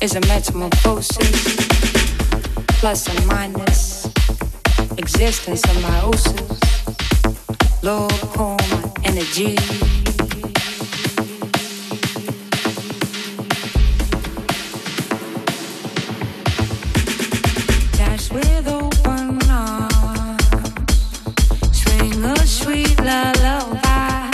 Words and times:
Is 0.00 0.14
a 0.14 0.20
metamorphosis, 0.20 1.56
plus 2.80 3.08
and 3.08 3.26
minus 3.26 4.06
existence 4.98 5.62
oceans, 6.02 6.60
low 7.82 8.08
coma 8.34 8.92
energy. 9.04 9.56
Dash 17.96 18.30
with 18.30 18.68
open 18.68 19.40
arms, 19.50 20.42
swing 21.72 22.24
a 22.24 22.36
sweet 22.46 22.98
lullaby. 23.00 24.30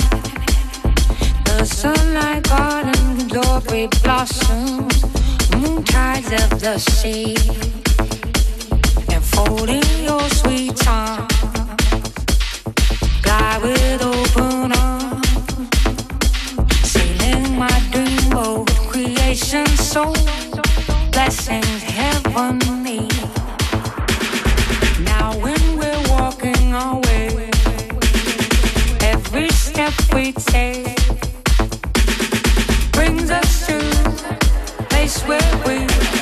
The 1.44 1.64
sunlight 1.64 2.42
garden 2.48 3.28
glory 3.28 3.88
blossoms, 4.02 4.81
of 6.34 6.60
the 6.60 6.78
sea, 6.78 7.36
enfolding 9.12 9.82
your 10.02 10.20
sweet 10.30 10.88
arms. 10.88 11.28
Glide 13.22 13.62
with 13.62 14.02
open 14.02 14.72
arms, 14.72 15.28
sailing 16.88 17.58
my 17.58 17.68
dream 17.90 18.30
boat, 18.30 18.70
creation 18.88 19.66
soul, 19.76 20.16
blessings 21.10 21.82
heavenly. 21.82 23.08
Now 25.04 25.36
when 25.38 25.60
we're 25.76 26.02
walking 26.08 26.72
our 26.72 26.98
way, 27.00 27.50
every 29.00 29.50
step 29.50 29.92
we 30.14 30.32
take 30.32 30.96
brings 32.92 33.30
us 33.30 33.66
to 33.66 33.80
place 34.88 35.22
where 35.24 35.62
we 35.66 36.21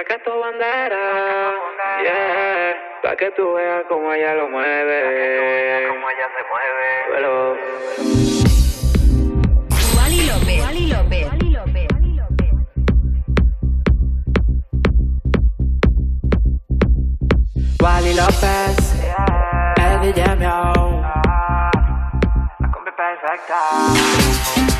pa' 0.00 0.04
que 0.04 0.18
tu 0.24 0.30
bandera, 0.30 1.52
yeah, 2.02 2.74
pa' 3.02 3.16
que 3.16 3.30
tú 3.32 3.52
veas 3.52 3.84
como 3.88 4.12
ella 4.12 4.34
lo 4.34 4.48
mueve, 4.48 5.82
pa' 5.82 5.88
como 5.92 6.10
ella 6.10 6.28
se 6.36 6.42
mueve. 6.50 6.88
Pero... 7.12 7.56
Wally 9.96 10.20
López. 10.26 10.60
Wally 10.64 10.86
López. 10.88 11.26
Wally 17.82 18.14
López. 18.14 18.16
López, 18.16 18.76
yeah. 19.02 19.74
el 19.76 19.98
video 20.00 20.50
ah, 21.04 21.70
la 22.58 22.70
combi 22.70 22.90
perfecta. 22.92 24.79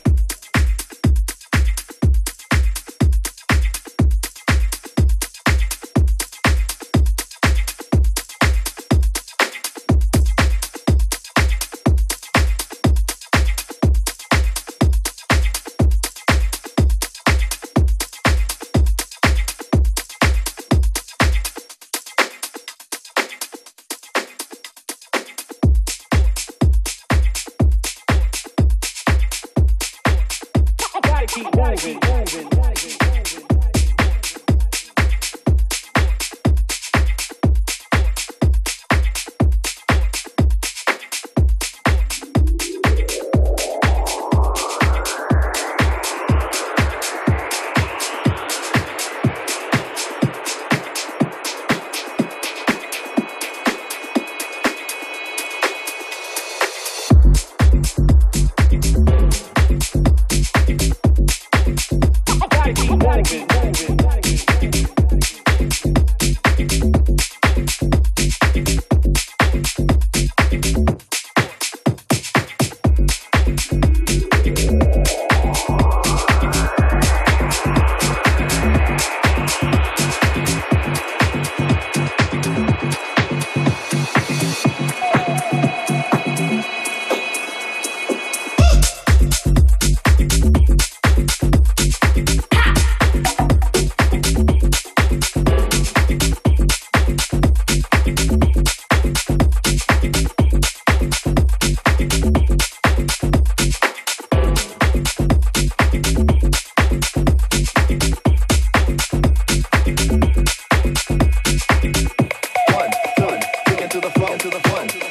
Wally 114.69 115.10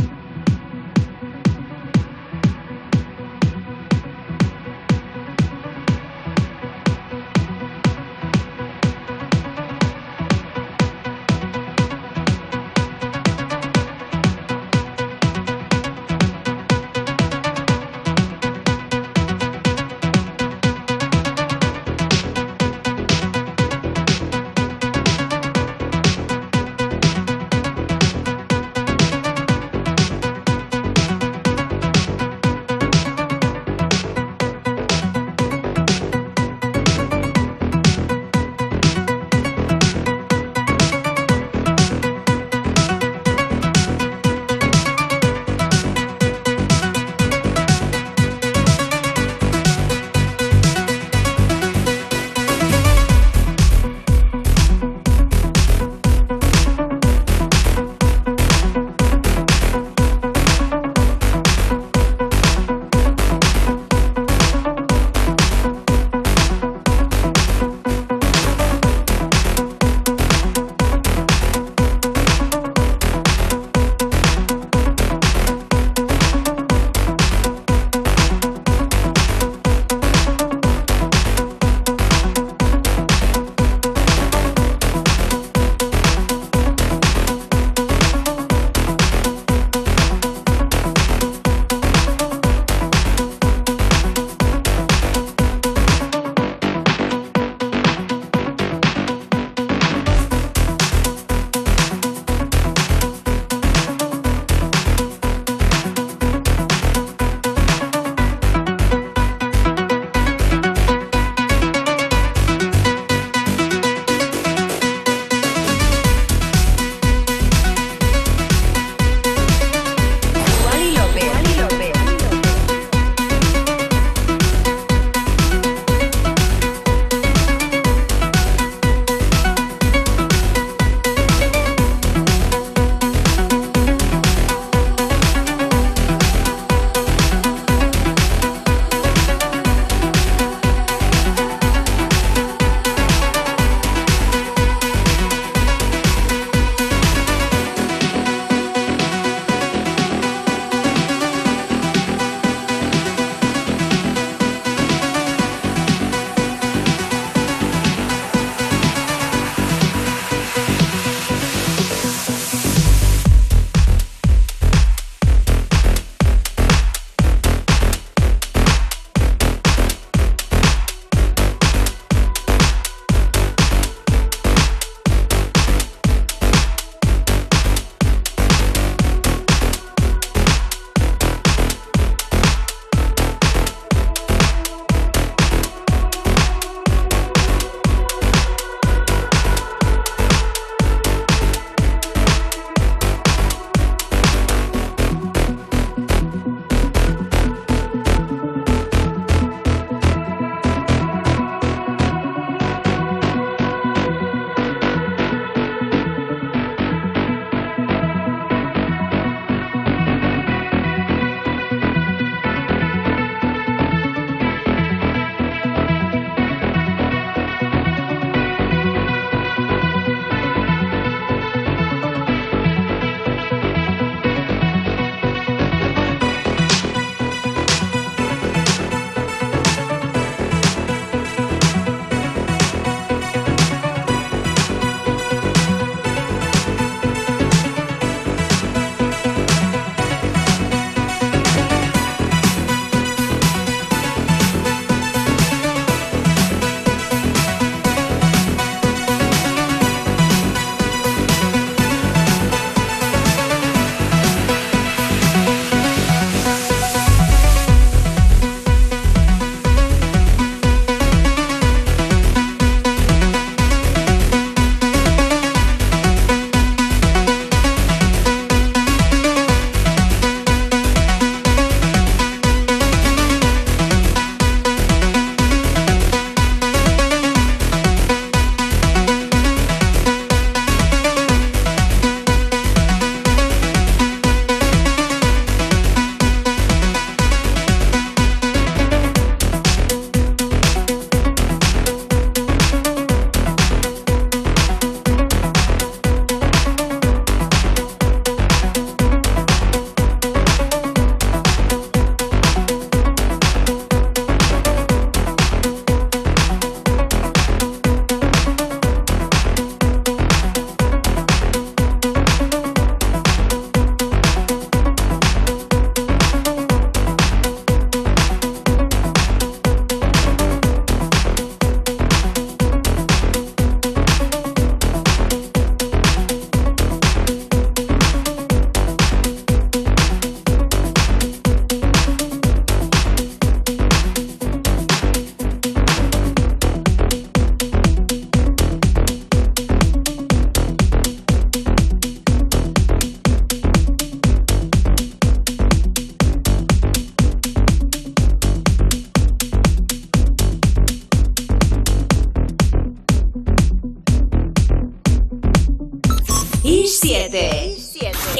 7. 356.87 357.75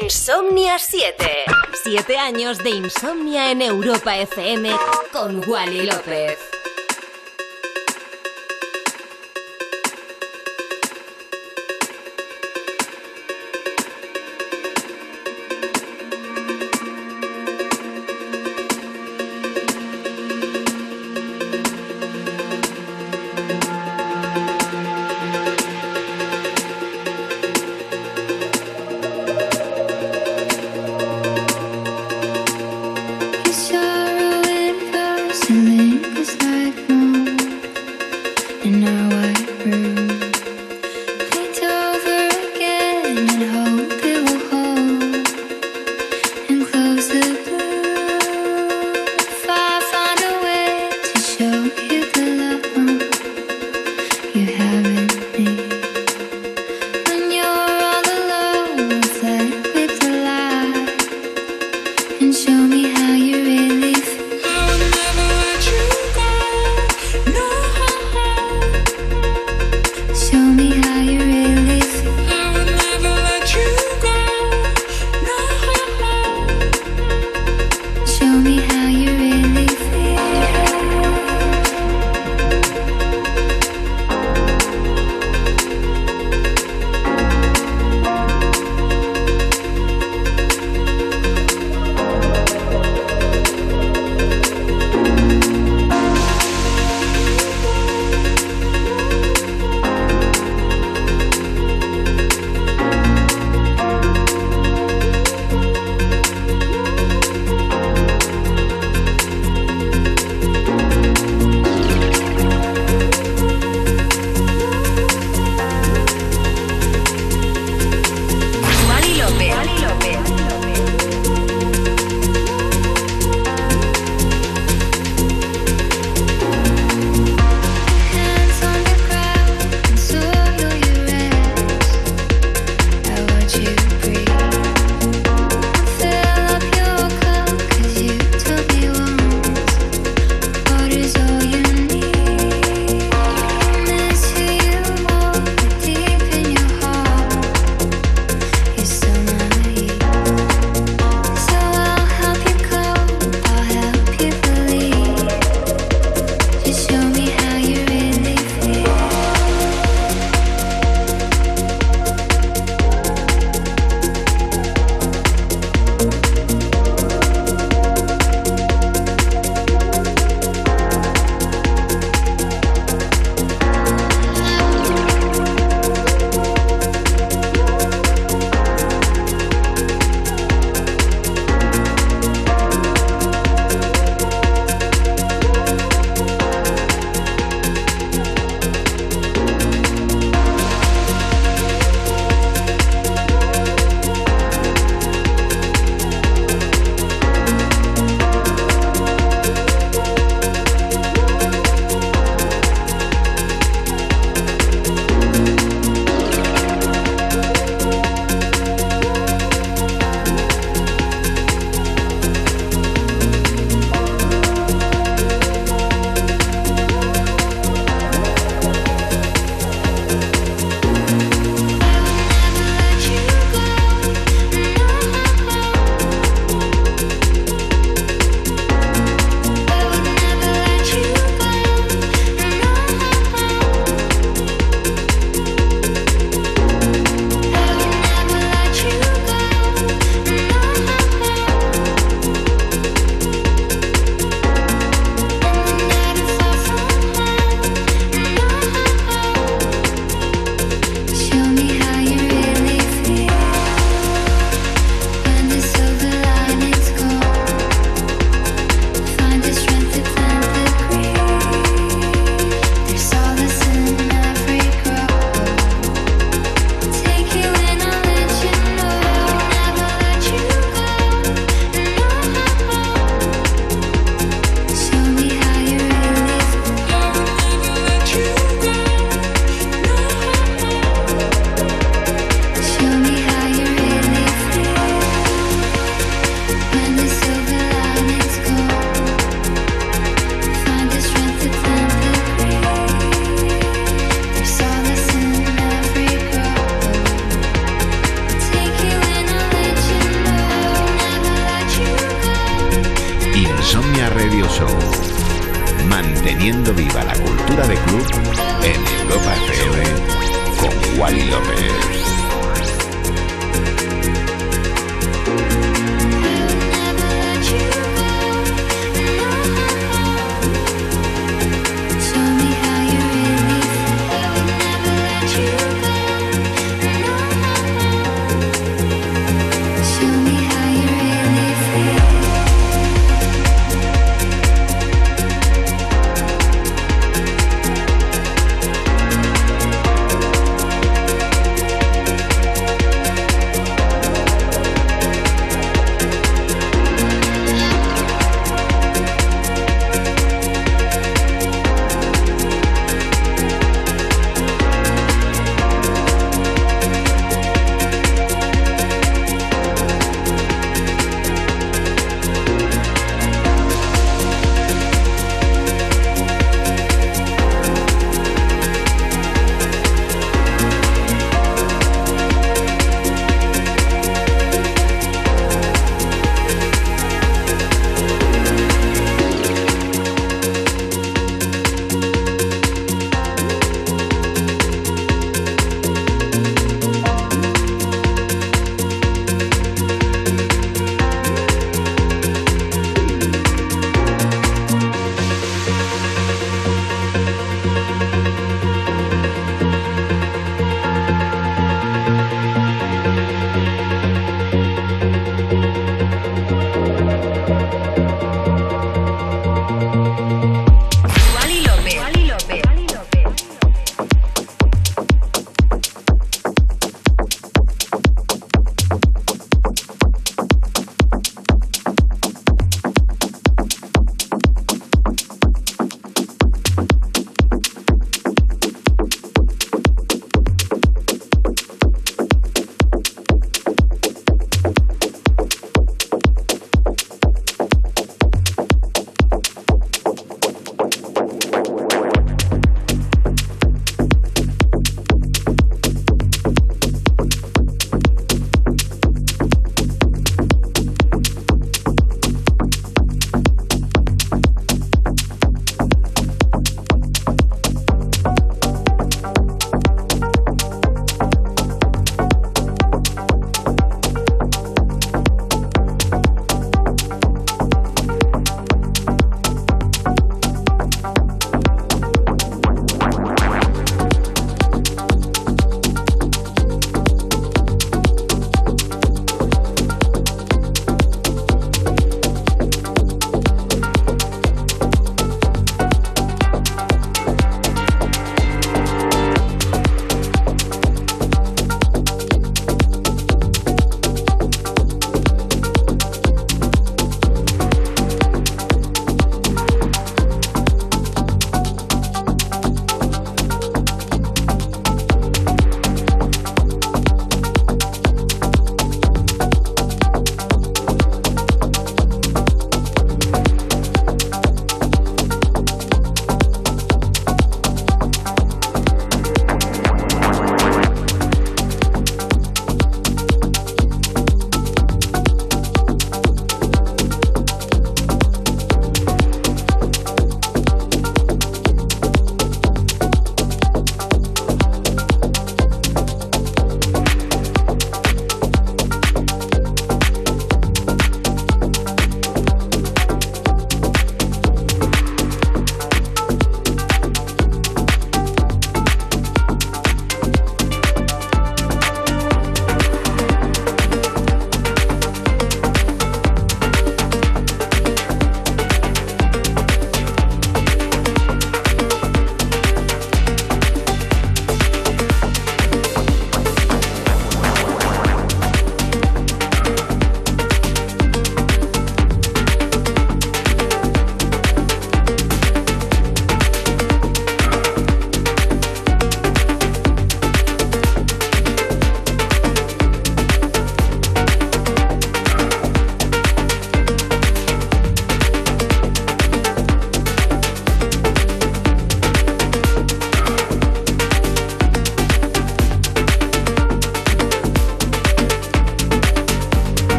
Insomnia 0.00 0.78
7. 0.78 1.14
7 1.84 2.16
años 2.16 2.58
de 2.58 2.70
insomnia 2.70 3.50
en 3.50 3.62
Europa 3.62 4.16
FM 4.16 4.70
con 5.12 5.46
Wally 5.48 5.86
López. 5.86 6.38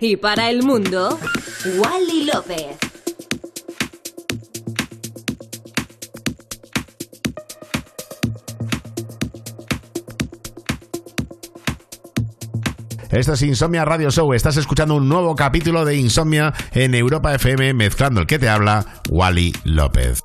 Y 0.00 0.16
para 0.16 0.48
el 0.48 0.62
mundo, 0.62 1.18
Wally 1.76 2.24
López. 2.24 2.78
Esto 13.10 13.34
es 13.34 13.42
Insomnia 13.42 13.84
Radio 13.84 14.10
Show. 14.10 14.32
Estás 14.32 14.56
escuchando 14.56 14.94
un 14.94 15.10
nuevo 15.10 15.36
capítulo 15.36 15.84
de 15.84 15.96
Insomnia 15.96 16.54
en 16.72 16.94
Europa 16.94 17.34
FM, 17.34 17.74
mezclando 17.74 18.22
el 18.22 18.26
que 18.26 18.38
te 18.38 18.48
habla, 18.48 18.86
Wally 19.10 19.52
López. 19.64 20.24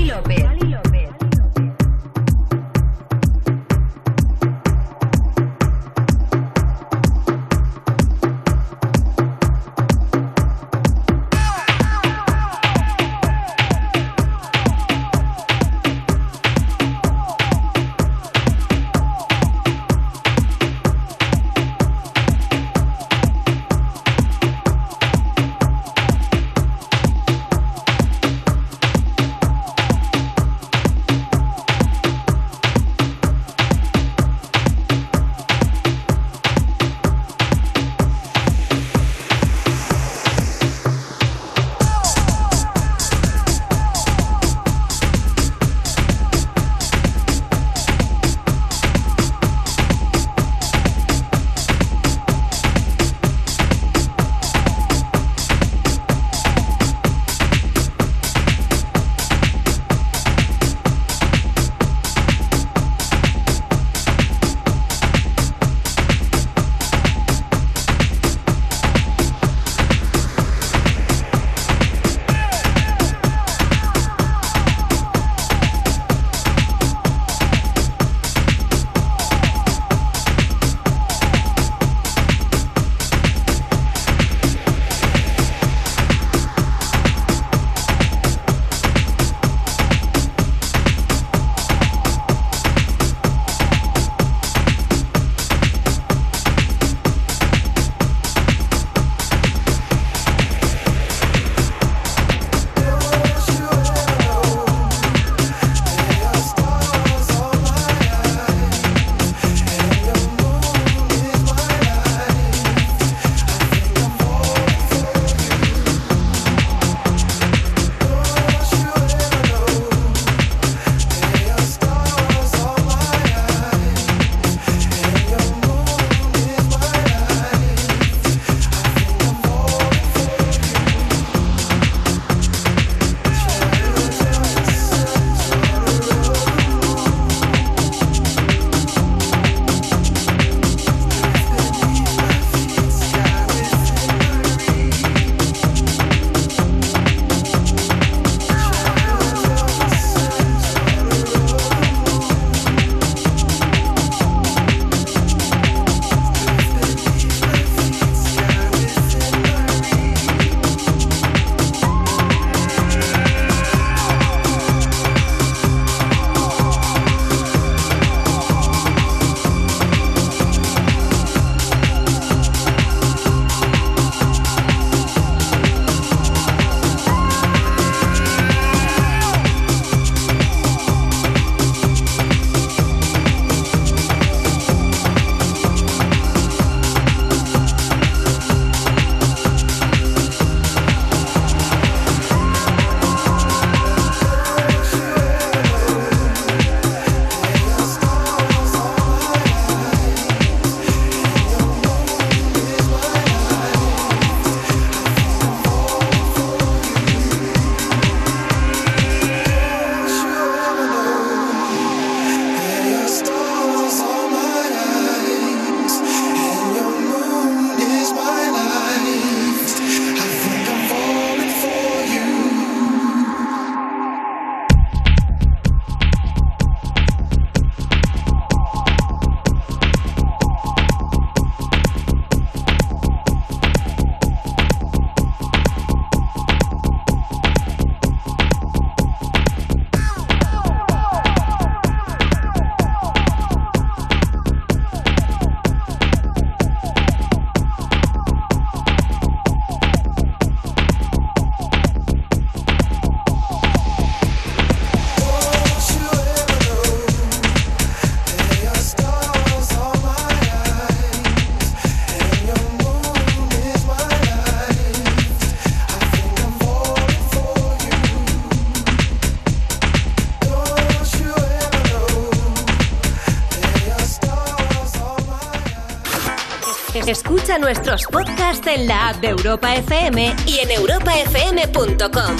Escucha 277.07 277.57
nuestros 277.57 278.03
podcasts 278.05 278.65
en 278.67 278.87
la 278.87 279.09
app 279.09 279.17
de 279.21 279.29
Europa 279.29 279.75
FM 279.75 280.35
y 280.45 280.59
en 280.59 280.71
europafm.com. 280.71 282.37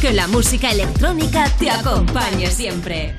Que 0.00 0.12
la 0.12 0.26
música 0.26 0.70
electrónica 0.70 1.44
te 1.58 1.70
acompañe 1.70 2.50
siempre. 2.50 3.14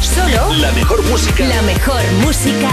Solo 0.00 0.52
La 0.54 0.72
mejor 0.72 1.02
música. 1.04 1.44
la 1.46 1.62
mejor 1.62 2.02
música 2.24 2.70